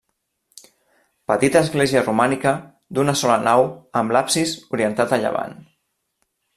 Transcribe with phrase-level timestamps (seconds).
[1.31, 2.55] Petita església romànica
[2.99, 3.69] d'una sola nau
[4.03, 5.59] amb l'absis orientat a llevant.